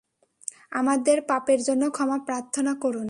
আমাদের 0.71 1.17
পাপের 1.27 1.59
জন্য 1.63 1.83
ক্ষমা 1.91 2.17
প্রার্থনা 2.19 2.73
করুন। 2.75 2.99